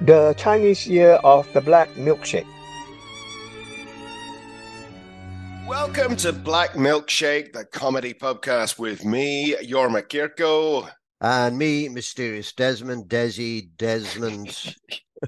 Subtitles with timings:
[0.00, 2.46] the Chinese Year of the Black Milkshake.
[5.68, 10.88] Welcome to Black Milkshake, the comedy podcast with me, Jorma Kirkko.
[11.20, 14.74] And me, Mysterious Desmond, Desi, Desmond.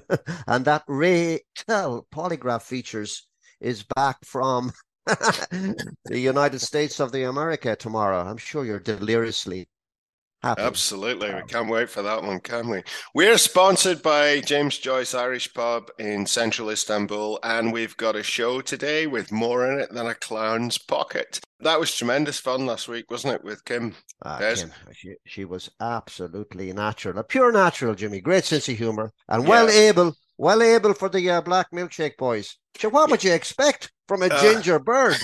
[0.47, 3.27] and that Ray Tell polygraph features
[3.61, 4.73] is back from
[5.05, 8.19] the United States of the America tomorrow.
[8.19, 9.69] I'm sure you're deliriously
[10.45, 11.33] Absolutely.
[11.33, 12.83] We can't wait for that one, can we?
[13.13, 18.61] We're sponsored by James Joyce Irish Pub in central Istanbul, and we've got a show
[18.61, 21.39] today with more in it than a clown's pocket.
[21.61, 23.95] That was tremendous fun last week, wasn't it, with Kim?
[24.23, 28.21] Ah, Kim she, she was absolutely natural, a pure natural, Jimmy.
[28.21, 29.89] Great sense of humor and well yeah.
[29.89, 32.57] able, well able for the uh, Black Milkshake boys.
[32.77, 34.79] So, what would you expect from a uh, ginger uh.
[34.79, 35.15] bird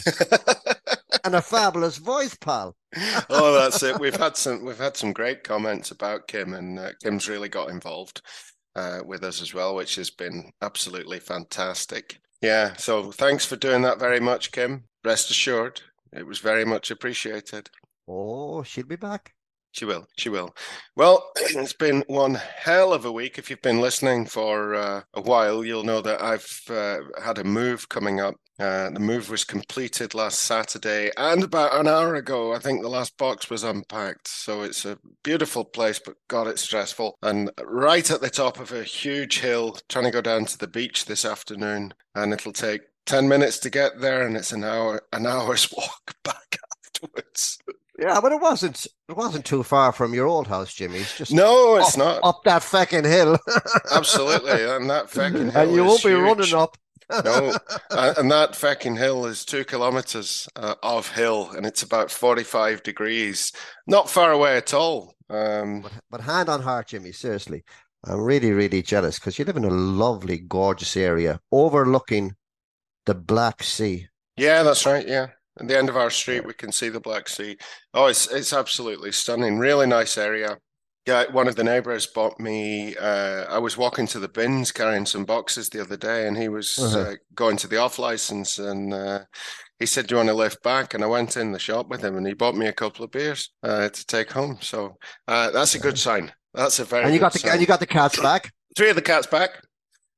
[1.23, 2.76] and a fabulous voice, pal?
[3.30, 4.00] oh, that's it.
[4.00, 7.70] We've had some, we've had some great comments about Kim, and uh, Kim's really got
[7.70, 8.22] involved
[8.75, 12.19] uh, with us as well, which has been absolutely fantastic.
[12.42, 12.73] Yeah.
[12.75, 14.86] So, thanks for doing that very much, Kim.
[15.03, 15.81] Rest assured,
[16.12, 17.69] it was very much appreciated.
[18.08, 19.34] Oh, she'll be back.
[19.73, 20.05] She will.
[20.17, 20.53] She will.
[20.95, 23.38] Well, it's been one hell of a week.
[23.38, 27.44] If you've been listening for uh, a while, you'll know that I've uh, had a
[27.44, 28.36] move coming up.
[28.59, 32.89] Uh, the move was completed last Saturday, and about an hour ago, I think the
[32.89, 34.28] last box was unpacked.
[34.28, 37.17] So it's a beautiful place, but God, it's stressful.
[37.23, 40.67] And right at the top of a huge hill, trying to go down to the
[40.67, 45.02] beach this afternoon, and it'll take 10 minutes to get there and it's an hour
[45.11, 47.58] an hour's walk back afterwards
[48.02, 51.31] yeah but it wasn't it wasn't too far from your old house jimmy it's just
[51.31, 53.38] no it's up, not up that fucking hill
[53.91, 56.22] absolutely and that fucking hill and you won't be huge.
[56.22, 56.77] running up
[57.23, 57.55] no
[57.91, 63.52] and that fucking hill is two kilometers uh, of hill and it's about 45 degrees
[63.88, 67.63] not far away at all um, but, but hand on heart jimmy seriously
[68.05, 72.35] i'm really really jealous because you live in a lovely gorgeous area overlooking
[73.06, 74.07] the Black Sea.
[74.38, 75.07] Yeah, that's right.
[75.07, 75.28] Yeah.
[75.61, 77.55] At the end of our street, we can see the Black Sea.
[77.94, 79.59] Oh, it's it's absolutely stunning.
[79.59, 80.57] Really nice area.
[81.05, 82.95] Yeah, one of the neighbors bought me.
[82.95, 86.49] Uh, I was walking to the bins carrying some boxes the other day, and he
[86.49, 87.11] was uh-huh.
[87.11, 89.19] uh, going to the off license, and uh,
[89.77, 92.03] he said, "Do you want to lift back?" And I went in the shop with
[92.03, 94.57] him, and he bought me a couple of beers uh, to take home.
[94.61, 94.97] So
[95.28, 96.33] uh, that's a good sign.
[96.55, 97.51] That's a very and you got the sign.
[97.51, 98.51] and you got the cats back.
[98.75, 99.61] Three of the cats back.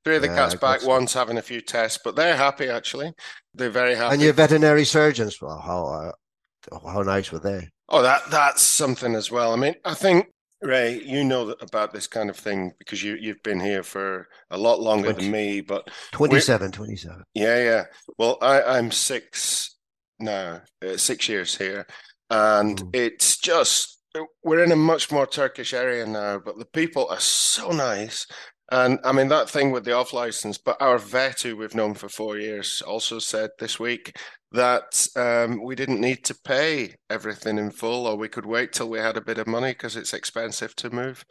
[0.04, 0.86] Three of the yeah, cats back.
[0.86, 3.14] One's having a few tests, but they're happy actually.
[3.54, 4.14] They're very happy.
[4.14, 7.70] And your veterinary surgeons, well, how uh, how nice were they?
[7.90, 9.54] Oh, that that's something as well.
[9.54, 10.28] I mean, I think
[10.62, 14.58] Ray, you know about this kind of thing because you you've been here for a
[14.58, 15.62] lot longer 20, than me.
[15.62, 17.24] But 27, 27.
[17.34, 17.84] Yeah, yeah.
[18.18, 19.78] Well, I I'm six
[20.20, 21.86] now, uh, six years here,
[22.30, 22.96] and mm.
[22.96, 24.00] it's just
[24.44, 28.28] we're in a much more Turkish area now, but the people are so nice.
[28.74, 31.94] And I mean, that thing with the off license, but our vet, who we've known
[31.94, 34.18] for four years, also said this week
[34.52, 38.90] that um, we didn't need to pay everything in full, or we could wait till
[38.90, 41.24] we had a bit of money because it's expensive to move.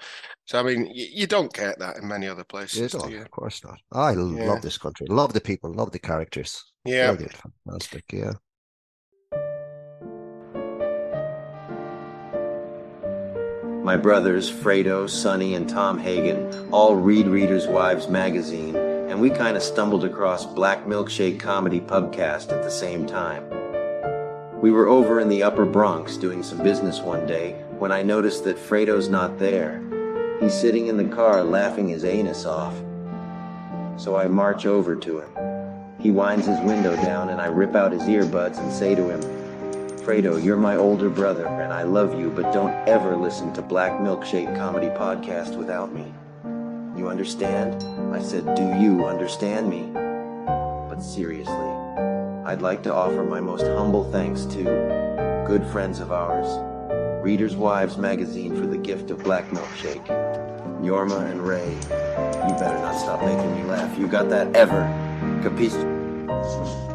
[0.44, 2.78] So, I mean, you, you don't get that in many other places.
[2.78, 2.88] You
[3.22, 3.80] Of course not.
[3.90, 4.48] I yeah.
[4.48, 6.62] love this country, love the people, love the characters.
[6.84, 7.16] Yeah.
[7.66, 8.04] Fantastic.
[8.12, 8.34] Yeah.
[13.82, 19.56] My brothers, Fredo, Sonny, and Tom Hagen, all read Readers' Wives magazine, and we kind
[19.56, 23.42] of stumbled across Black Milkshake Comedy Pubcast at the same time.
[24.60, 28.44] We were over in the Upper Bronx doing some business one day when I noticed
[28.44, 29.82] that Fredo's not there.
[30.40, 32.76] He's sitting in the car laughing his anus off.
[34.00, 35.98] So I march over to him.
[35.98, 39.41] He winds his window down and I rip out his earbuds and say to him,
[40.04, 44.00] Fredo, you're my older brother, and I love you, but don't ever listen to Black
[44.00, 46.12] Milkshake Comedy Podcast without me.
[46.98, 47.84] You understand?
[48.12, 49.92] I said, Do you understand me?
[50.88, 51.54] But seriously,
[52.44, 54.64] I'd like to offer my most humble thanks to
[55.46, 56.48] good friends of ours,
[57.22, 60.04] Reader's Wives magazine for the gift of Black Milkshake.
[60.82, 63.96] Jorma and Ray, you better not stop making me laugh.
[63.96, 64.82] You got that ever.
[65.44, 66.91] Capisce?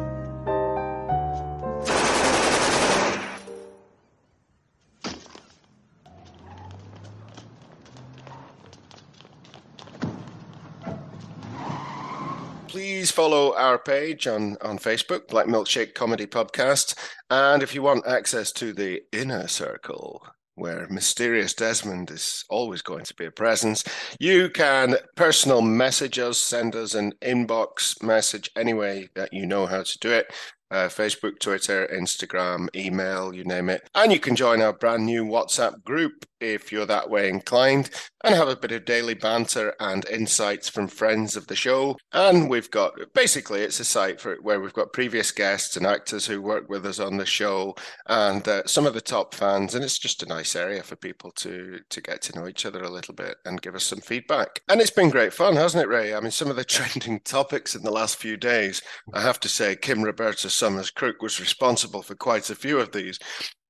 [12.68, 16.94] Please follow our page on, on Facebook, Black Milkshake Comedy Podcast.
[17.30, 20.22] And if you want access to the inner circle,
[20.54, 23.84] where mysterious Desmond is always going to be a presence,
[24.20, 29.64] you can personal message us, send us an inbox message any way that you know
[29.64, 30.30] how to do it.
[30.70, 33.88] Uh, Facebook, Twitter, Instagram, email, you name it.
[33.94, 37.90] And you can join our brand new WhatsApp group if you're that way inclined
[38.24, 41.96] and have a bit of daily banter and insights from friends of the show.
[42.12, 46.26] And we've got basically it's a site for where we've got previous guests and actors
[46.26, 47.74] who work with us on the show
[48.06, 49.74] and uh, some of the top fans.
[49.74, 52.82] And it's just a nice area for people to to get to know each other
[52.82, 54.60] a little bit and give us some feedback.
[54.68, 56.14] And it's been great fun, hasn't it, Ray?
[56.14, 58.82] I mean, some of the trending topics in the last few days,
[59.12, 62.92] I have to say, Kim Roberta Summers Crook was responsible for quite a few of
[62.92, 63.18] these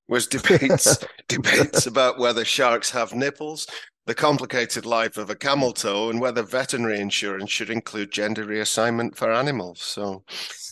[0.08, 3.66] was debates debates about whether sharks have nipples,
[4.06, 9.14] the complicated life of a camel toe, and whether veterinary insurance should include gender reassignment
[9.14, 9.82] for animals.
[9.82, 10.24] So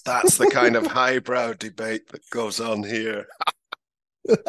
[0.04, 3.26] that's the kind of highbrow debate that goes on here.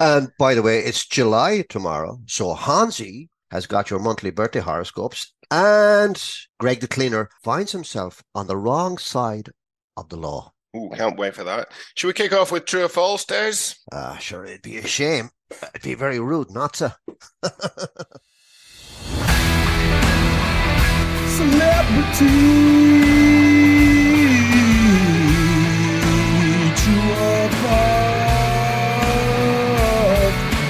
[0.00, 2.20] and by the way, it's July tomorrow.
[2.26, 6.22] So Honzi has got your monthly birthday horoscopes, and
[6.58, 9.50] Greg the Cleaner finds himself on the wrong side
[9.96, 10.53] of the law.
[10.76, 11.68] Ooh, can't wait for that.
[11.94, 13.74] Should we kick off with true or false, Des?
[13.92, 15.30] Ah, uh, sure, it'd be a shame.
[15.50, 16.96] It'd be very rude not to.
[21.34, 22.26] Celebrity,
[26.76, 27.94] true or false,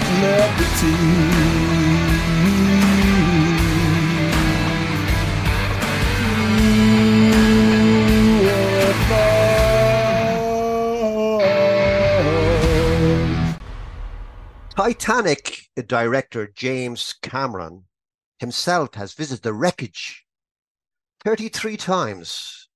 [0.07, 1.44] celebrity.
[14.85, 17.85] Titanic director James Cameron
[18.39, 20.27] himself has visited the wreckage
[21.25, 22.69] 33 times.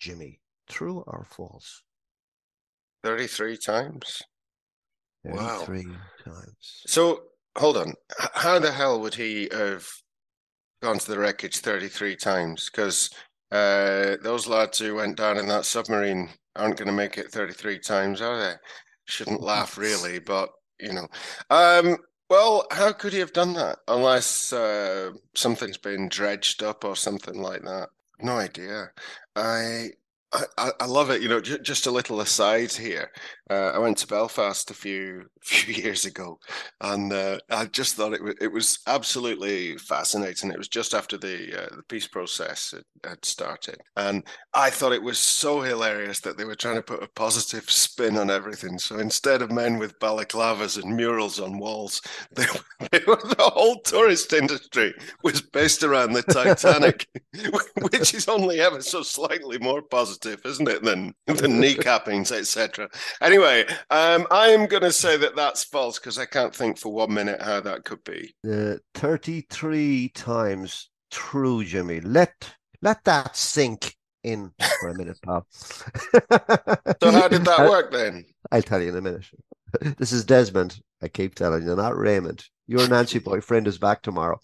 [0.00, 1.84] Jimmy, true or false?
[3.04, 4.22] 33 times?
[5.24, 5.36] 33
[5.86, 5.92] wow.
[6.24, 6.82] times.
[6.88, 7.20] So,
[7.56, 7.94] hold on.
[8.34, 9.86] How the hell would he have
[10.82, 12.68] gone to the wreckage 33 times?
[12.68, 13.08] Because
[13.52, 17.78] uh, those lads who went down in that submarine aren't going to make it 33
[17.78, 18.54] times, are they?
[19.04, 20.50] Shouldn't laugh, really, but
[20.82, 21.08] you know.
[21.50, 21.98] Um,
[22.28, 27.40] well, how could he have done that unless uh, something's been dredged up or something
[27.40, 27.88] like that?
[28.20, 28.92] No idea.
[29.34, 29.90] I
[30.32, 31.22] I, I love it.
[31.22, 33.10] You know, j- just a little aside here.
[33.50, 36.38] Uh, I went to Belfast a few few years ago,
[36.80, 40.52] and uh, I just thought it, w- it was absolutely fascinating.
[40.52, 42.72] It was just after the uh, the peace process
[43.04, 44.22] had started, and
[44.54, 48.16] I thought it was so hilarious that they were trying to put a positive spin
[48.16, 48.78] on everything.
[48.78, 52.02] So instead of men with balaclavas and murals on walls,
[52.36, 52.46] they,
[52.92, 54.94] they were, the whole tourist industry
[55.24, 57.08] was based around the Titanic,
[57.90, 62.88] which is only ever so slightly more positive, isn't it, than than kneecappings, etc.
[63.20, 67.12] Anyway, um, I'm going to say that that's false because I can't think for one
[67.12, 68.34] minute how that could be.
[68.48, 72.00] Uh, 33 times true, Jimmy.
[72.00, 75.46] Let let that sink in for a minute, pal.
[75.50, 78.24] so how did that work then?
[78.52, 79.26] I'll tell you in a minute.
[79.98, 80.80] This is Desmond.
[81.02, 82.44] I keep telling you, not Raymond.
[82.66, 84.40] Your Nancy boyfriend is back tomorrow.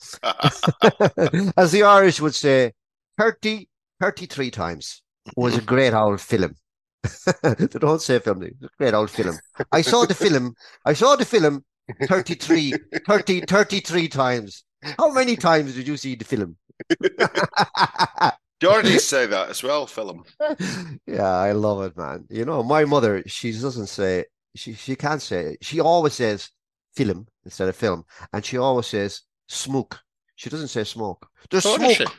[1.57, 2.73] As the Irish would say,
[3.19, 3.69] 30,
[4.01, 5.03] 33 times
[5.37, 6.55] was a great old film.
[7.43, 8.43] they don't say film.
[8.43, 9.37] It's a great old film.
[9.73, 10.55] I saw the film.
[10.85, 11.65] I saw the film
[12.05, 12.75] 33,
[13.07, 14.65] 30, 33 times.
[14.99, 16.57] How many times did you see the film?
[18.61, 20.25] Geordies say that as well, film.
[21.07, 22.25] Yeah, I love it, man.
[22.31, 24.25] You know, my mother, she doesn't say,
[24.55, 25.59] she, she can't say it.
[25.65, 26.51] She always says
[26.95, 28.05] film instead of film.
[28.33, 30.01] And she always says smoke.
[30.37, 31.29] She doesn't say smoke.
[31.51, 32.13] There's oh, smoke.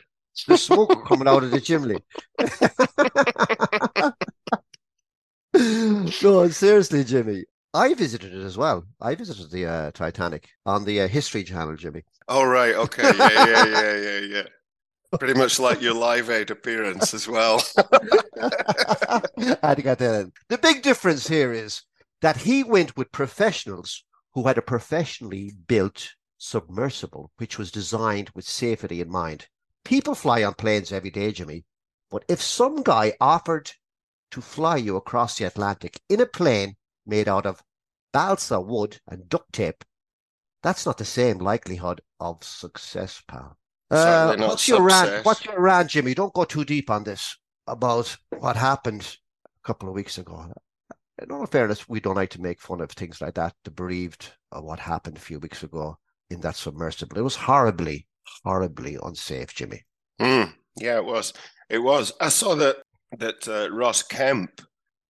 [0.46, 1.98] There's smoke coming out of the chimney.
[6.22, 7.44] no, seriously, Jimmy.
[7.74, 8.84] I visited it as well.
[9.00, 12.02] I visited the uh, Titanic on the uh, History Channel, Jimmy.
[12.26, 14.42] Oh right, okay, yeah, yeah, yeah, yeah, yeah.
[15.18, 17.62] Pretty much like your Live Aid appearance as well.
[17.78, 19.20] I
[19.62, 20.32] had to get that in.
[20.48, 21.82] The big difference here is
[22.20, 24.04] that he went with professionals
[24.34, 29.46] who had a professionally built submersible, which was designed with safety in mind.
[29.88, 31.64] People fly on planes every day, Jimmy,
[32.10, 33.70] but if some guy offered
[34.30, 36.76] to fly you across the Atlantic in a plane
[37.06, 37.62] made out of
[38.12, 39.82] balsa wood and duct tape,
[40.62, 43.56] that's not the same likelihood of success, pal.
[43.90, 45.24] Uh, what's your rant?
[45.24, 46.12] What's your rant, Jimmy?
[46.12, 49.16] Don't go too deep on this about what happened
[49.46, 50.52] a couple of weeks ago.
[51.22, 54.34] In all fairness, we don't like to make fun of things like that, the bereaved
[54.52, 55.96] of what happened a few weeks ago
[56.28, 57.16] in that submersible.
[57.16, 58.06] It was horribly,
[58.44, 59.84] horribly unsafe, Jimmy.
[60.20, 61.32] Mm, yeah, it was.
[61.68, 62.12] It was.
[62.20, 62.76] I saw that
[63.18, 64.60] that uh, Ross Kemp,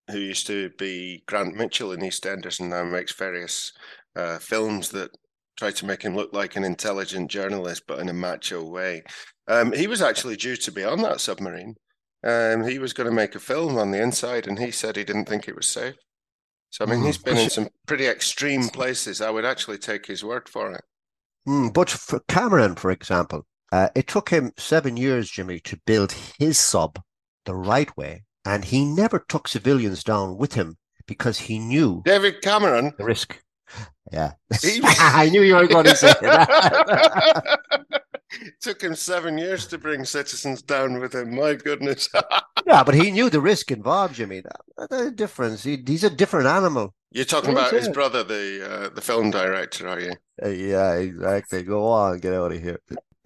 [0.09, 3.73] who used to be Grant Mitchell in EastEnders and now makes various
[4.15, 5.11] uh, films that
[5.57, 9.03] try to make him look like an intelligent journalist, but in a macho way.
[9.47, 11.75] Um, he was actually due to be on that submarine.
[12.23, 15.03] Um, he was going to make a film on the inside, and he said he
[15.03, 15.95] didn't think it was safe.
[16.69, 19.21] So I mean, Mm, he's been in some pretty extreme places.
[19.21, 20.83] I would actually take his word for it.
[21.47, 26.11] Mm, but for Cameron, for example, uh, it took him seven years, Jimmy, to build
[26.39, 27.01] his sub
[27.45, 30.77] the right way, and he never took civilians down with him
[31.07, 32.93] because he knew David Cameron.
[32.97, 33.39] the risk.
[34.11, 34.31] Yeah,
[34.61, 37.59] He- I knew you were going to say that.
[38.61, 41.35] Took him seven years to bring citizens down with him.
[41.35, 42.09] My goodness.
[42.65, 44.41] yeah, but he knew the risk involved, Jimmy.
[44.41, 45.63] That, that difference.
[45.63, 46.93] He, he's a different animal.
[47.11, 47.93] You're talking about his yes.
[47.93, 50.13] brother, the uh, the film director, are you?
[50.43, 51.63] Uh, yeah, exactly.
[51.63, 52.79] Go on, get out of here.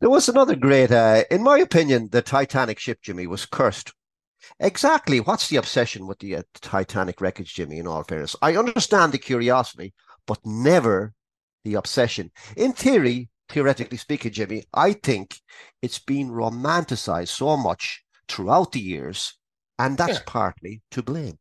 [0.00, 3.92] there was another great, uh, in my opinion, the Titanic ship, Jimmy, was cursed.
[4.60, 5.20] Exactly.
[5.20, 8.36] What's the obsession with the uh, Titanic wreckage, Jimmy, in all fairness?
[8.40, 9.92] I understand the curiosity,
[10.26, 11.14] but never
[11.64, 12.30] the obsession.
[12.56, 15.36] In theory, theoretically speaking, Jimmy, I think
[15.82, 19.34] it's been romanticized so much throughout the years,
[19.78, 20.24] and that's Yeah.
[20.26, 21.38] partly to blame.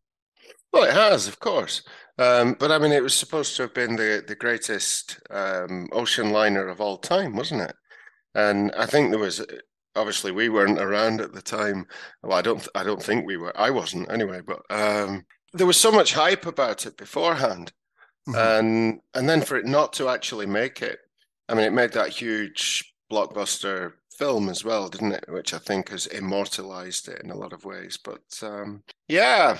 [0.71, 1.83] Well, it has, of course.
[2.17, 6.31] Um, but I mean, it was supposed to have been the the greatest um, ocean
[6.31, 7.75] liner of all time, wasn't it?
[8.35, 9.45] And I think there was
[9.95, 11.87] obviously we weren't around at the time.
[12.23, 13.57] Well, I don't I don't think we were.
[13.59, 14.41] I wasn't anyway.
[14.41, 17.73] But um, there was so much hype about it beforehand,
[18.27, 18.35] Mhm.
[18.35, 20.99] and and then for it not to actually make it,
[21.49, 25.25] I mean, it made that huge blockbuster film as well, didn't it?
[25.27, 27.97] Which I think has immortalized it in a lot of ways.
[28.03, 29.57] But um, yeah,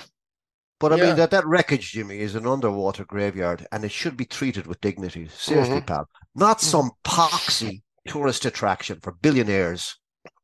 [0.80, 1.06] But I Yeah.
[1.06, 4.80] mean that that wreckage, Jimmy, is an underwater graveyard, and it should be treated with
[4.80, 5.28] dignity.
[5.28, 5.86] Seriously, Mhm.
[5.86, 9.96] pal, not some poxy tourist attraction for billionaires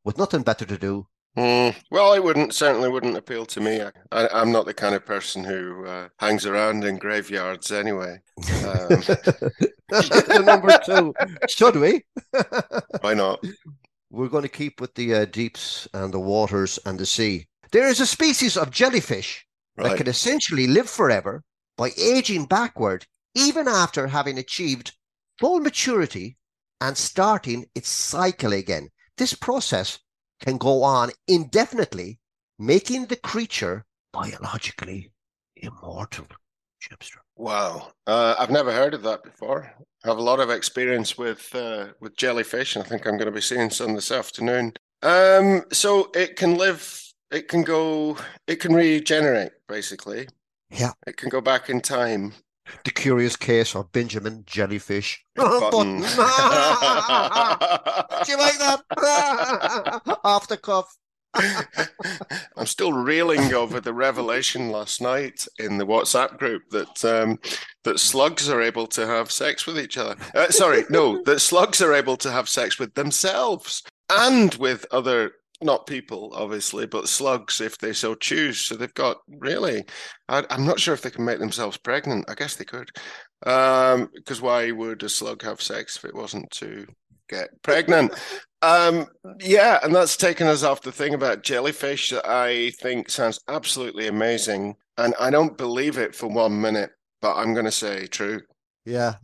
[0.03, 1.07] with nothing better to do.
[1.37, 3.81] Mm, well, it wouldn't certainly wouldn't appeal to me.
[4.11, 8.19] I, I'm not the kind of person who uh, hangs around in graveyards anyway.
[8.65, 9.03] Um,
[9.91, 11.13] The number two,
[11.49, 12.03] should we?
[13.01, 13.43] why not?
[14.09, 17.47] We're going to keep with the uh, deeps and the waters and the sea.
[17.71, 19.45] There is a species of jellyfish
[19.75, 21.43] that can essentially live forever
[21.77, 24.93] by aging backward, even after having achieved
[25.39, 26.37] full maturity
[26.79, 28.89] and starting its cycle again.
[29.17, 29.99] This process
[30.41, 32.19] can go on indefinitely,
[32.59, 35.11] making the creature biologically
[35.55, 36.27] immortal.
[36.81, 37.17] Chipster.
[37.35, 39.71] Wow, uh, I've never heard of that before.
[40.03, 43.27] I have a lot of experience with uh, with jellyfish, and I think I'm going
[43.27, 44.73] to be seeing some this afternoon.
[45.03, 47.01] Um, so it can live.
[47.29, 48.17] It can go.
[48.47, 50.27] It can regenerate, basically.
[50.71, 50.91] Yeah.
[51.05, 52.33] It can go back in time.
[52.83, 55.23] The curious case of Benjamin Jellyfish.
[55.35, 55.97] Button.
[55.97, 56.03] Do
[58.31, 58.81] you like that?
[60.47, 60.97] The cuff.
[61.33, 67.39] I'm still reeling over the revelation last night in the WhatsApp group that um,
[67.83, 70.15] that slugs are able to have sex with each other.
[70.35, 75.31] Uh, sorry, no, that slugs are able to have sex with themselves and with other
[75.63, 78.65] not people, obviously, but slugs if they so choose.
[78.65, 79.85] So they've got really.
[80.29, 82.29] I, I'm not sure if they can make themselves pregnant.
[82.29, 82.89] I guess they could,
[83.41, 86.85] because why would a slug have sex if it wasn't to
[87.29, 88.13] get pregnant?
[88.61, 89.07] Um,
[89.39, 94.07] yeah, and that's taken us off the thing about jellyfish that I think sounds absolutely
[94.07, 94.75] amazing.
[94.97, 96.91] And I don't believe it for one minute,
[97.21, 98.41] but I'm going to say true.
[98.85, 99.15] Yeah.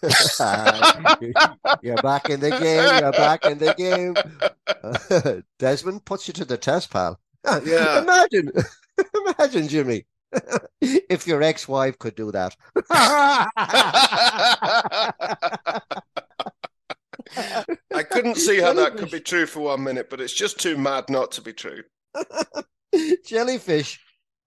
[1.82, 3.00] You're back in the game.
[3.00, 4.14] You're back in the game.
[5.58, 7.18] Desmond puts you to the test, pal.
[7.64, 8.02] Yeah.
[8.02, 8.52] Imagine,
[9.26, 10.06] imagine, Jimmy,
[10.80, 12.56] if your ex-wife could do that.
[17.94, 20.76] I couldn't see how that could be true for one minute, but it's just too
[20.76, 21.82] mad not to be true.
[23.24, 24.00] Jellyfish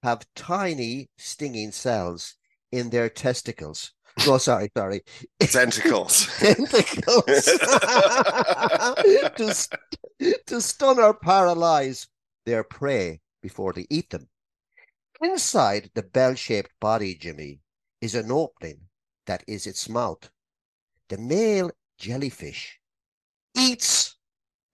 [0.03, 2.35] have tiny stinging cells
[2.71, 3.93] in their testicles.
[4.25, 5.01] No, sorry, sorry.
[5.39, 6.27] Tentacles.
[6.39, 7.25] Tentacles
[9.35, 12.07] to, st- to stun or paralyze
[12.45, 14.27] their prey before they eat them.
[15.21, 17.59] Inside the bell shaped body, Jimmy,
[18.01, 18.81] is an opening
[19.25, 20.29] that is its mouth.
[21.09, 22.79] The male jellyfish
[23.55, 24.15] eats,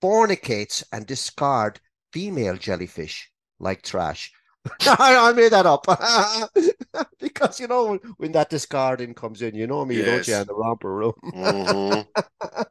[0.02, 1.80] fornicates, and discard
[2.12, 4.32] female jellyfish like trash.
[4.82, 5.86] I made that up
[7.20, 10.56] because you know when that discarding comes in, you know me, don't you, in the
[10.56, 11.14] romper room.
[11.24, 12.08] Mhm.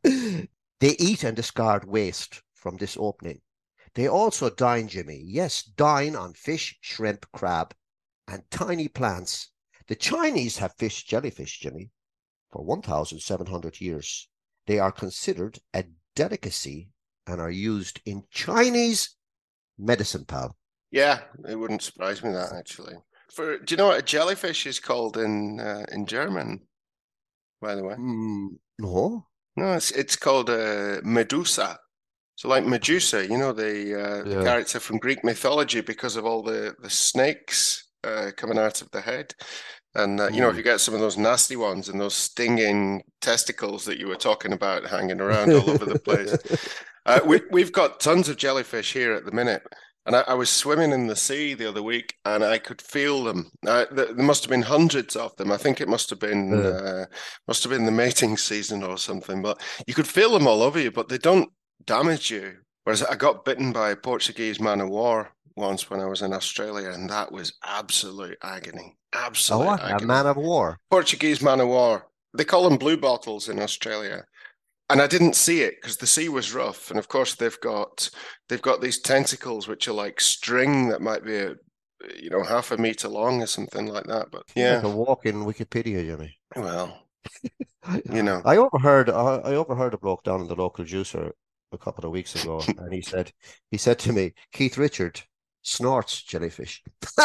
[0.81, 3.41] they eat and discard waste from this opening.
[3.95, 5.23] They also dine, Jimmy.
[5.25, 7.75] Yes, dine on fish, shrimp, crab,
[8.27, 9.51] and tiny plants.
[9.87, 11.91] The Chinese have fish jellyfish, Jimmy,
[12.51, 14.29] for 1,700 years.
[14.67, 15.85] They are considered a
[16.17, 16.89] delicacy
[17.27, 19.17] and are used in Chinese
[19.79, 20.57] medicine, pal.
[20.95, 22.95] Yeah, it wouldn't surprise me that actually.
[23.33, 26.61] For do you know what a jellyfish is called in uh, in German?
[27.61, 28.49] By the way, Mm,
[28.79, 29.27] no?
[29.57, 31.79] no, it's it's called a medusa.
[32.37, 36.43] So like Medusa, you know the, uh, the character from Greek mythology, because of all
[36.43, 39.35] the the snakes uh, coming out of the head.
[39.97, 40.59] And uh, you know, if Mm.
[40.59, 44.53] you get some of those nasty ones and those stinging testicles that you were talking
[44.53, 46.37] about hanging around all over the place,
[47.07, 49.63] uh, we, we've got tons of jellyfish here at the minute.
[50.07, 53.25] And I, I was swimming in the sea the other week, and I could feel
[53.25, 53.51] them.
[53.65, 55.51] Th- there must have been hundreds of them.
[55.51, 57.07] I think it must have been uh,
[57.49, 59.41] must have been the mating season or something.
[59.43, 61.51] But you could feel them all over you, but they don't
[61.87, 62.57] damage you.
[62.85, 66.33] Whereas I got bitten by a Portuguese man of war once when I was in
[66.33, 68.97] Australia, and that was absolute agony.
[69.15, 70.03] A Absolute what?
[70.03, 70.79] A man of war.
[70.91, 72.09] Portuguese man of war.
[72.37, 74.25] They call them blue bottles in Australia.
[74.91, 76.91] And I didn't see it because the sea was rough.
[76.91, 78.11] And of course they've got
[78.49, 81.55] they've got these tentacles which are like string that might be a
[82.21, 84.31] you know half a meter long or something like that.
[84.31, 86.39] But yeah, Like a walk in Wikipedia, Jimmy.
[86.55, 87.07] well,
[88.13, 88.43] you know.
[88.45, 91.33] I overheard I, I overheard a bloke down in the local juicer
[91.73, 93.33] a couple of weeks ago, and he said
[93.71, 95.23] he said to me, Keith Richard
[95.63, 96.83] snorts jellyfish.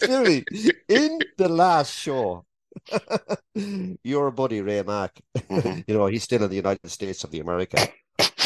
[0.00, 0.44] Jimmy,
[0.88, 2.44] in the last show,
[4.04, 5.84] your buddy Ray Mac, Mhm.
[5.88, 7.88] you know, he's still in the United States of the America.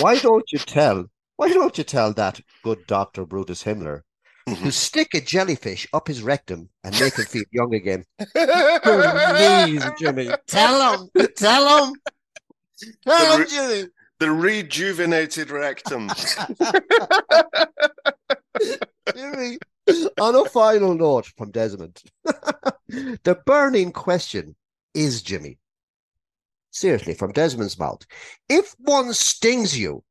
[0.00, 1.06] Why don't you tell?
[1.36, 4.02] Why don't you tell that good Doctor Brutus Himmler
[4.46, 4.72] to Mhm.
[4.72, 8.04] stick a jellyfish up his rectum and make him feel young again?
[8.34, 11.94] Please, Jimmy, tell him, tell him,
[13.06, 13.88] tell him, Jimmy.
[14.20, 16.08] the rejuvenated rectum.
[19.14, 19.58] Jimmy.
[20.18, 22.00] On a final note from Desmond,
[23.24, 24.56] the burning question
[24.94, 25.58] is Jimmy.
[26.70, 28.02] Seriously, from Desmond's mouth.
[28.48, 30.02] If one stings you,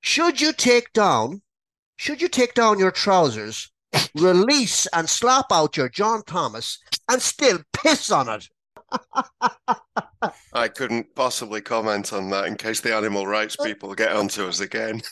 [0.00, 1.42] should you take down,
[1.96, 3.70] should you take down your trousers,
[4.14, 8.48] release and slap out your John Thomas and still piss on it?
[10.52, 14.60] I couldn't possibly comment on that in case the animal rights people get onto us
[14.60, 15.02] again.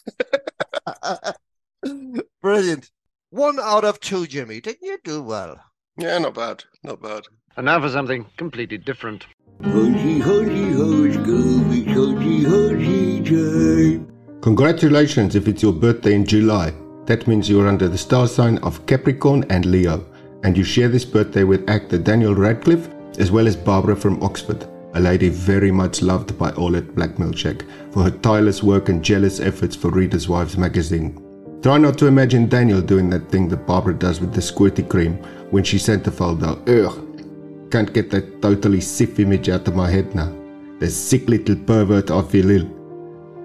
[2.43, 2.91] Brilliant.
[3.31, 4.61] One out of two, Jimmy.
[4.61, 5.61] Didn't you do well?
[5.99, 6.65] Yeah, not bad.
[6.85, 7.25] Not bad.
[7.57, 9.27] And now for something completely different.
[9.65, 11.35] Hosey, hosey, hose, go,
[11.73, 14.05] it's hosey, hosey.
[14.41, 16.73] Congratulations if it's your birthday in July.
[17.07, 20.07] That means you're under the star sign of Capricorn and Leo,
[20.45, 24.69] and you share this birthday with actor Daniel Radcliffe as well as Barbara from Oxford,
[24.95, 29.05] a lady very much loved by all at Black Milkshake for her tireless work and
[29.05, 31.28] jealous efforts for Reader's Wives magazine.
[31.63, 35.17] Try not to imagine Daniel doing that thing that Barbara does with the squirty cream
[35.51, 36.63] when she sent the though.
[36.69, 40.33] Ugh, can't get that totally sick image out of my head now.
[40.79, 42.71] The sick little pervert I feel ill.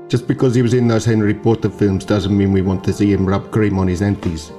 [0.10, 3.12] Just because he was in those Henry Porter films doesn't mean we want to see
[3.12, 4.52] him rub cream on his aunties.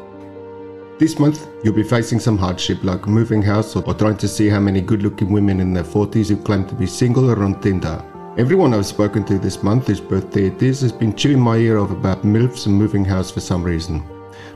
[0.98, 4.48] This month, you'll be facing some hardship like moving house or, or trying to see
[4.48, 7.60] how many good looking women in their 40s who claim to be single are on
[7.60, 8.04] Tinder.
[8.36, 11.78] Everyone I've spoken to this month whose birthday it is has been chewing my ear
[11.78, 14.02] off about MILFs and moving house for some reason.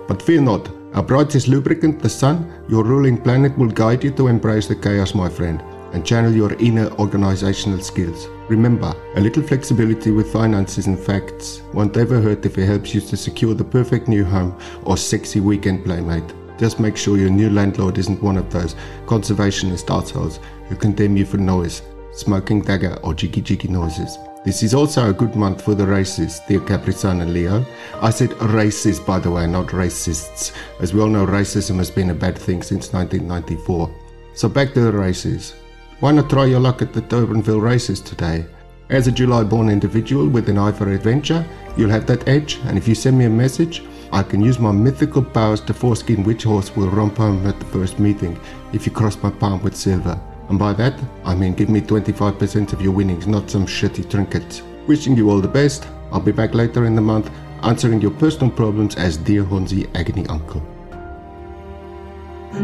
[0.09, 4.27] But fear not, our brightest lubricant, the sun, your ruling planet, will guide you to
[4.27, 5.62] embrace the chaos, my friend,
[5.93, 8.27] and channel your inner organizational skills.
[8.49, 13.01] Remember, a little flexibility with finances and facts won't ever hurt if it helps you
[13.01, 16.35] to secure the perfect new home or sexy weekend playmate.
[16.59, 18.75] Just make sure your new landlord isn't one of those
[19.07, 21.83] conservationist assholes who condemn you for noise,
[22.18, 24.18] smoking dagger, or jiggy jiggy noises.
[24.44, 27.64] This is also a good month for the races, dear Capricorn and Leo.
[28.00, 32.11] I said races, by the way, not racists, as we all know racism has been
[32.11, 33.94] a bad thing since 1994.
[34.35, 35.54] So back to the races.
[36.00, 38.46] Why not try your luck at the Durbanville races today?
[38.90, 41.44] As a July born individual with an eye for adventure,
[41.76, 44.72] you'll have that edge, and if you send me a message, I can use my
[44.72, 48.40] mythical powers to foreskin which horse will romp home at the first meeting
[48.72, 50.18] if you cross my palm with silver.
[50.48, 54.62] And by that, I mean give me 25% of your winnings, not some shitty trinkets.
[54.87, 55.87] Wishing you all the best.
[56.11, 57.30] I'll be back later in the month
[57.62, 60.62] answering your personal problems as Dear Honzi Agony Uncle.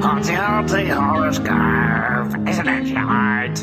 [0.00, 3.54] Haunty, haunty, horoscope, isn't it right?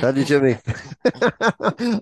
[0.00, 0.54] Tell you, Jimmy.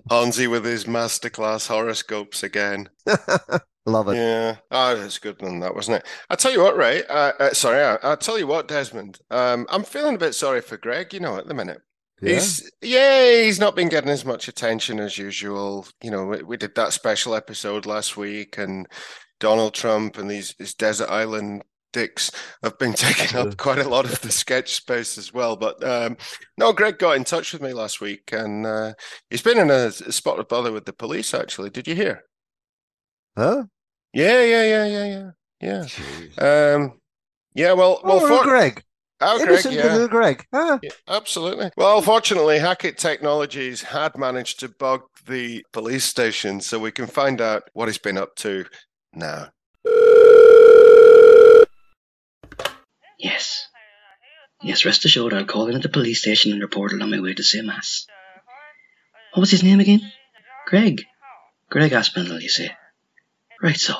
[0.09, 2.89] Honzi with his masterclass horoscopes again.
[3.87, 4.15] Love it.
[4.17, 6.05] Yeah, oh, that's good one, that wasn't it?
[6.29, 7.05] I tell you what, Ray.
[7.05, 9.19] Uh, uh, sorry, I, I tell you what, Desmond.
[9.31, 11.13] Um, I'm feeling a bit sorry for Greg.
[11.13, 11.79] You know, at the minute,
[12.21, 12.33] Yeah?
[12.33, 15.87] he's yeah, he's not been getting as much attention as usual.
[16.03, 18.87] You know, we, we did that special episode last week, and
[19.39, 22.29] Donald Trump and these his desert island dicks
[22.63, 25.55] have been taking up quite a lot of the sketch space as well.
[25.55, 26.17] But um,
[26.57, 28.95] no, Greg got in touch with me last week, and uh,
[29.29, 31.33] he's been in a, a spot of bother with the police.
[31.33, 32.25] Actually, did you hear?
[33.37, 33.63] Huh?
[34.13, 35.87] Yeah, yeah, yeah, yeah, yeah,
[36.39, 36.73] yeah.
[36.75, 36.99] Um,
[37.53, 38.83] yeah, well, well, oh, for, Greg.
[39.19, 39.93] Oh, Greg, Innocent yeah.
[39.93, 40.45] little Greg.
[40.53, 40.79] Huh?
[40.81, 41.71] Yeah, absolutely.
[41.75, 47.41] Well, fortunately, Hackett Technologies had managed to bug the police station, so we can find
[47.41, 48.65] out what he's been up to
[49.13, 49.49] now.
[53.19, 53.67] Yes.
[54.61, 57.19] Yes, rest assured I'll call in at the police station and report it on my
[57.19, 58.05] way to say mass.
[59.33, 60.01] What was his name again?
[60.67, 61.03] Greg.
[61.69, 62.71] Greg Aspinall, you say?
[63.61, 63.95] Right so.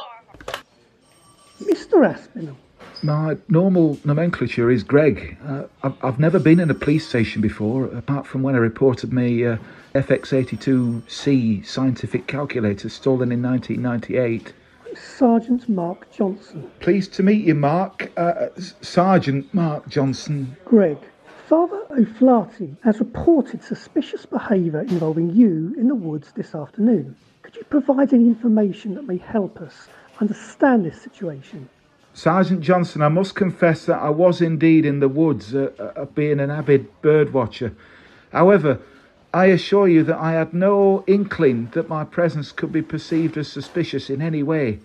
[1.62, 2.06] Mr.
[2.06, 2.58] Aspinall,
[3.02, 5.38] My normal nomenclature is Greg.
[5.44, 9.12] Uh, I've, I've never been in a police station before, apart from when I reported
[9.12, 9.58] my uh,
[9.96, 14.54] FX82C scientific calculator stolen in 1998.
[14.96, 16.70] Sergeant Mark Johnson.
[16.80, 18.12] Pleased to meet you, Mark.
[18.16, 18.48] Uh,
[18.82, 20.56] Sergeant Mark Johnson.
[20.66, 20.98] Greg,
[21.48, 27.16] Father O'Flaherty has reported suspicious behaviour involving you in the woods this afternoon.
[27.48, 29.88] Could you provide any information that may help us
[30.20, 31.70] understand this situation?
[32.14, 36.42] Sergeant Johnson, I must confess that I was indeed in the woods, uh, uh, being
[36.42, 37.74] an avid bird watcher.
[38.34, 38.82] However,
[39.34, 43.50] I assure you that I had no inkling that my presence could be perceived as
[43.50, 44.80] suspicious in any way.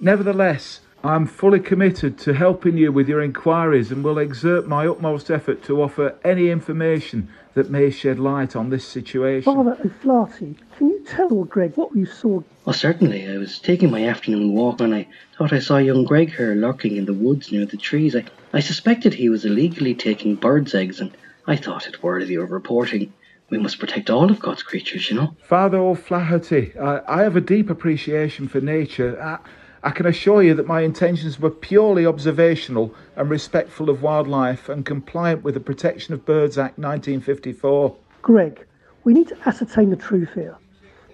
[0.00, 5.30] Nevertheless, I'm fully committed to helping you with your inquiries and will exert my utmost
[5.30, 9.54] effort to offer any information that may shed light on this situation.
[9.54, 12.42] Father O'Flaherty, can you tell Greg what you saw?
[12.66, 13.26] Oh, certainly.
[13.26, 16.96] I was taking my afternoon walk when I thought I saw young Greg here lurking
[16.96, 18.14] in the woods near the trees.
[18.14, 21.10] I, I suspected he was illegally taking birds' eggs, and
[21.46, 23.12] I thought it worthy of reporting.
[23.48, 25.36] We must protect all of God's creatures, you know.
[25.42, 29.20] Father oh, O'Flaherty, I, I have a deep appreciation for nature.
[29.22, 29.38] I,
[29.82, 34.84] I can assure you that my intentions were purely observational and respectful of wildlife and
[34.84, 37.96] compliant with the Protection of Birds Act 1954.
[38.20, 38.66] Greg,
[39.04, 40.58] we need to ascertain the truth here.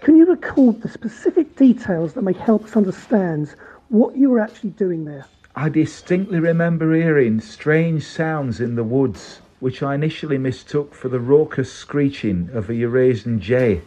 [0.07, 3.53] Can you record the specific details that may help us understand
[3.89, 5.27] what you were actually doing there?
[5.57, 11.19] I distinctly remember hearing strange sounds in the woods, which I initially mistook for the
[11.19, 13.83] raucous screeching of a Eurasian jay.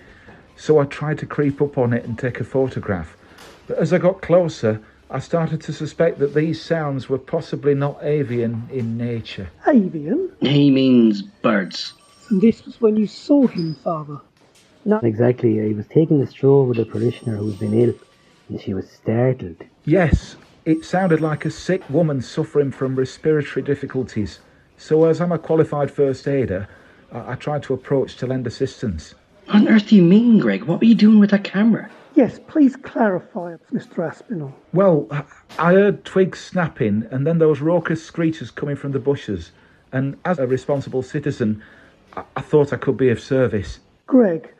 [0.57, 3.15] So I tried to creep up on it and take a photograph.
[3.67, 7.97] But as I got closer, I started to suspect that these sounds were possibly not
[8.03, 9.47] avian in nature.
[9.65, 10.33] Avian?
[10.41, 11.93] He means birds.
[12.29, 14.19] And this was when you saw him, Father.
[14.85, 15.61] Not exactly.
[15.61, 17.93] I was taking a stroll with a parishioner who's been ill,
[18.49, 19.57] and she was startled.
[19.85, 24.39] Yes, it sounded like a sick woman suffering from respiratory difficulties.
[24.77, 26.67] So, as I'm a qualified first aider,
[27.11, 29.15] I, I tried to approach to lend assistance.
[29.45, 30.63] What on earth do you mean, Greg?
[30.63, 31.89] What were you doing with that camera?
[32.15, 34.07] Yes, please clarify, Mr.
[34.07, 34.53] Aspinall.
[34.73, 35.07] Well,
[35.57, 39.51] I heard twigs snapping and then those raucous screeches coming from the bushes.
[39.91, 41.63] And as a responsible citizen,
[42.15, 43.79] I, I thought I could be of service.
[44.05, 44.53] Greg,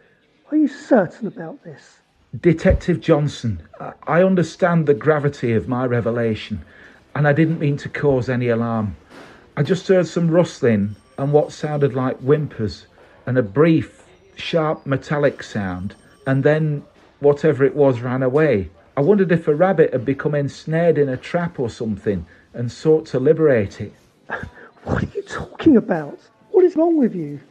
[0.52, 2.00] are you certain about this?
[2.42, 3.62] Detective Johnson,
[4.08, 6.64] I, understand the gravity of my revelation,
[7.16, 8.96] and I didn't mean to cause any alarm.
[9.58, 12.88] I just heard some rustling and what sounded like whimpers,
[13.26, 14.04] and a brief,
[14.36, 16.84] sharp metallic sound, and then
[17.20, 18.70] whatever it was ran away.
[18.96, 23.06] I wondered if a rabbit had become ensnared in a trap or something and sought
[23.08, 23.94] to liberate it.
[24.86, 26.20] What are you talking about?
[26.52, 27.42] What is wrong with you?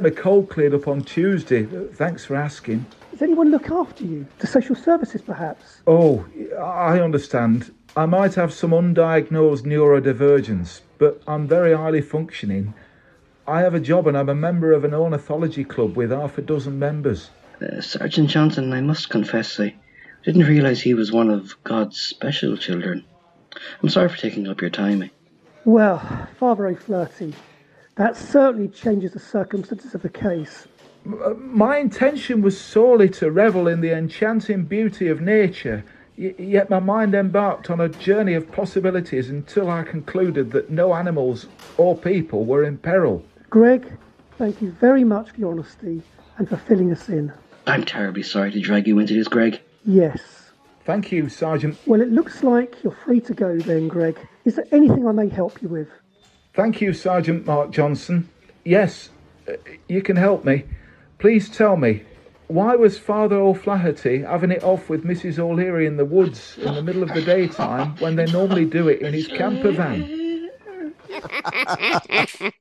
[0.00, 1.64] My cold cleared up on Tuesday.
[1.64, 2.86] Thanks for asking.
[3.10, 4.26] Does anyone look after you?
[4.38, 5.82] The social services, perhaps?
[5.86, 6.24] Oh,
[6.58, 7.70] I understand.
[7.94, 12.72] I might have some undiagnosed neurodivergence, but I'm very highly functioning.
[13.46, 16.42] I have a job and I'm a member of an ornithology club with half a
[16.42, 17.28] dozen members.
[17.60, 19.74] Uh, Sergeant Johnson, I must confess, I
[20.24, 23.04] didn't realize he was one of God's special children.
[23.82, 25.10] I'm sorry for taking up your time.
[25.66, 27.34] Well, Father O'Flaherty,
[28.00, 30.66] that certainly changes the circumstances of the case.
[31.06, 35.84] Uh, my intention was solely to revel in the enchanting beauty of nature,
[36.16, 41.44] yet my mind embarked on a journey of possibilities until I concluded that no animals
[41.76, 43.22] or people were in peril.
[43.50, 43.92] Greg,
[44.38, 46.02] thank you very much for your honesty
[46.38, 47.30] and for filling us in.
[47.66, 49.60] I'm terribly sorry to drag you into this, Greg.
[49.84, 50.52] Yes.
[50.86, 51.76] Thank you, Sergeant.
[51.84, 54.18] Well, it looks like you're free to go then, Greg.
[54.46, 55.88] Is there anything I may help you with?
[56.60, 58.28] Thank you, Sergeant Mark Johnson.
[58.66, 59.08] Yes,
[59.48, 59.52] uh,
[59.88, 60.64] you can help me.
[61.18, 62.02] Please tell me,
[62.48, 65.38] why was Father O'Flaherty having it off with Mrs.
[65.38, 69.00] O'Leary in the woods in the middle of the daytime when they normally do it
[69.00, 70.50] in his camper van?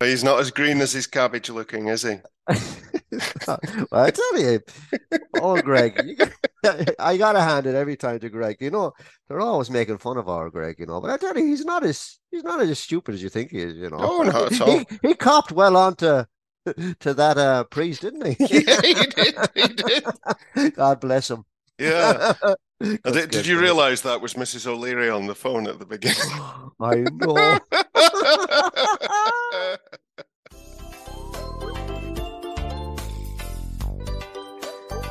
[0.00, 2.18] He's not as green as his cabbage looking, is he?
[3.48, 3.58] well,
[3.90, 4.60] I tell you,
[5.40, 6.16] oh, Greg, you,
[6.98, 8.56] I gotta hand it every time to Greg.
[8.60, 8.92] You know,
[9.28, 11.84] they're always making fun of our Greg, you know, but I tell you, he's not
[11.84, 13.74] as he's not as stupid as you think he is.
[13.76, 14.78] You know, Oh, not at all.
[14.78, 16.24] he, he copped well onto
[17.00, 18.36] to that uh, priest, didn't he?
[18.64, 19.34] Yeah, he did.
[19.54, 20.74] He did.
[20.74, 21.44] God bless him.
[21.78, 22.34] Yeah.
[22.80, 24.66] Did, did you realise that was Mrs.
[24.66, 26.16] O'Leary on the phone at the beginning?
[26.80, 27.58] I know.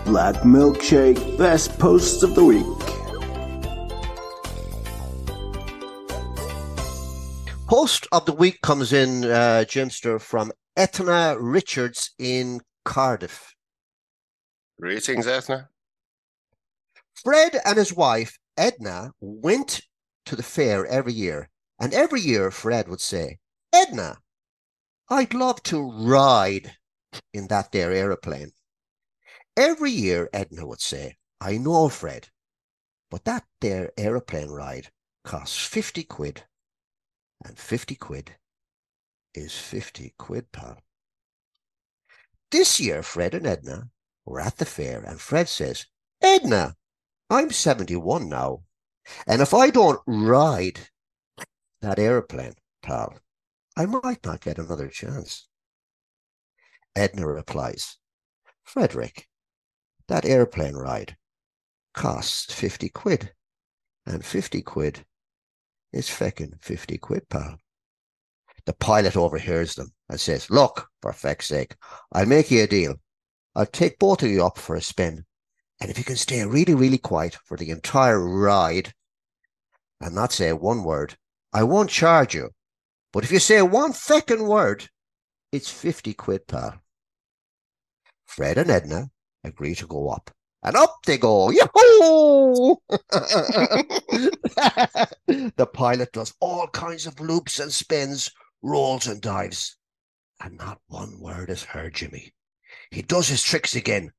[0.09, 2.65] Black Milkshake Best Posts of the Week.
[7.67, 13.53] Post of the week comes in, uh, Jimster, from Etna Richards in Cardiff.
[14.81, 15.69] Greetings, Ethna.
[17.13, 19.81] Fred and his wife, Edna, went
[20.25, 21.51] to the fair every year.
[21.79, 23.37] And every year, Fred would say,
[23.71, 24.17] Edna,
[25.07, 26.77] I'd love to ride
[27.31, 28.53] in that there aeroplane.
[29.59, 32.29] Every year, Edna would say, I know, Fred,
[33.11, 34.89] but that there aeroplane ride
[35.25, 36.45] costs 50 quid.
[37.43, 38.37] And 50 quid
[39.33, 40.81] is 50 quid, pal.
[42.51, 43.89] This year, Fred and Edna
[44.25, 45.87] were at the fair, and Fred says,
[46.21, 46.77] Edna,
[47.29, 48.63] I'm 71 now,
[49.27, 50.87] and if I don't ride
[51.81, 53.19] that aeroplane, pal,
[53.75, 55.49] I might not get another chance.
[56.95, 57.97] Edna replies,
[58.63, 59.28] Frederick,
[60.09, 61.15] that airplane ride
[61.93, 63.31] costs 50 quid,
[64.05, 65.05] and 50 quid
[65.93, 67.57] is feckin' 50 quid, pal.
[68.65, 71.75] The pilot overhears them and says, Look, for feck's sake,
[72.11, 72.95] I'll make you a deal.
[73.55, 75.25] I'll take both of you up for a spin.
[75.81, 78.93] And if you can stay really, really quiet for the entire ride
[80.01, 81.17] and not say one word,
[81.53, 82.49] I won't charge you.
[83.13, 84.89] But if you say one feckin' word,
[85.51, 86.81] it's 50 quid, pal.
[88.25, 89.09] Fred and Edna
[89.43, 90.31] agree to go up.
[90.63, 91.51] And up they go.
[91.51, 92.75] Yahoo!
[95.29, 98.29] the pilot does all kinds of loops and spins,
[98.61, 99.77] rolls and dives.
[100.41, 102.33] And not one word is heard, Jimmy.
[102.91, 104.11] He does his tricks again.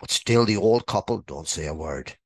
[0.00, 2.16] But still the old couple don't say a word.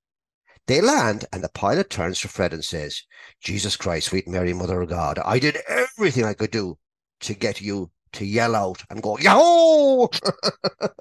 [0.67, 3.03] They land, and the pilot turns to Fred and says,
[3.41, 6.79] Jesus Christ, sweet Mary, Mother of God, I did everything I could do
[7.21, 10.09] to get you to yell out and go, Yahoo!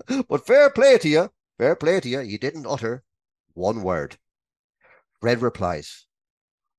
[0.29, 3.03] but fair play to you, fair play to you, you didn't utter
[3.53, 4.17] one word.
[5.21, 6.05] Red replies,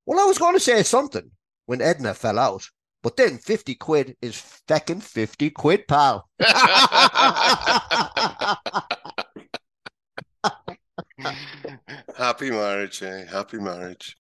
[0.07, 1.31] Well, I was going to say something
[1.67, 2.69] when Edna fell out,
[3.03, 4.35] but then 50 quid is
[4.69, 6.29] feckin' 50 quid, pal.
[12.17, 13.25] Happy marriage, eh?
[13.31, 14.17] Happy marriage.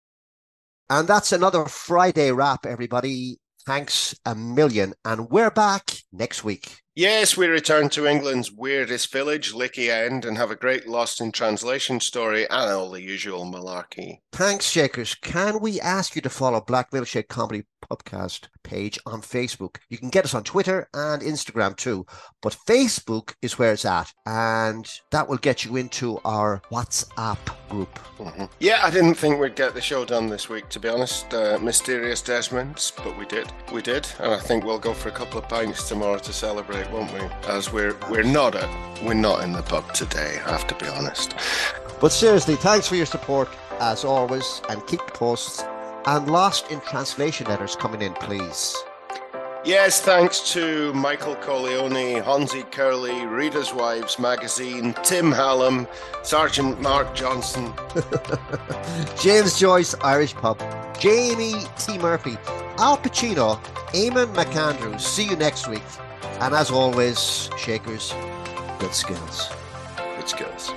[0.88, 3.38] And that's another Friday wrap, everybody.
[3.70, 4.94] Thanks a million.
[5.04, 6.79] And we're back next week.
[7.00, 11.32] Yes, we return to England's weirdest village, Licky End, and have a great lost in
[11.32, 14.18] translation story and all the usual malarkey.
[14.32, 15.14] Thanks, Shakers.
[15.14, 19.76] Can we ask you to follow Black Milkshake Comedy Podcast page on Facebook?
[19.88, 22.04] You can get us on Twitter and Instagram too,
[22.42, 27.38] but Facebook is where it's at, and that will get you into our WhatsApp
[27.70, 27.98] group.
[28.18, 28.44] Mm-hmm.
[28.58, 31.32] Yeah, I didn't think we'd get the show done this week, to be honest.
[31.32, 33.50] Uh, mysterious Desmonds, but we did.
[33.72, 36.89] We did, and I think we'll go for a couple of pints tomorrow to celebrate,
[36.92, 37.20] won't we?
[37.48, 38.68] As we're we're not at
[39.02, 40.40] we're not in the pub today.
[40.44, 41.34] I have to be honest.
[42.00, 43.48] But seriously, thanks for your support
[43.80, 45.64] as always, and keep the posts
[46.06, 48.76] and lost in translation letters coming in, please.
[49.62, 55.86] Yes, thanks to Michael Corleone, Honzi Curley, Reader's Wives Magazine, Tim Hallam,
[56.22, 57.70] Sergeant Mark Johnson,
[59.20, 60.58] James Joyce, Irish Pub,
[60.98, 61.98] Jamie T.
[61.98, 62.38] Murphy,
[62.78, 64.98] Al Pacino, Eamon McAndrew.
[64.98, 65.82] See you next week.
[66.40, 68.14] And as always, Shakers,
[68.78, 69.50] good skills.
[70.16, 70.72] Good skills.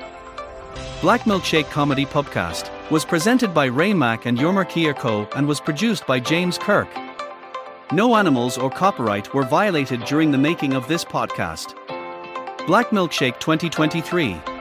[1.01, 4.65] Black Milkshake Comedy Podcast was presented by Ray Mac and Yormer
[4.97, 5.27] Co.
[5.35, 6.89] and was produced by James Kirk.
[7.93, 11.75] No animals or copyright were violated during the making of this podcast.
[12.67, 14.52] Black Milkshake 2023